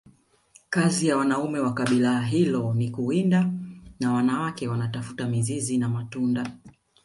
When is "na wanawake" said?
3.99-4.67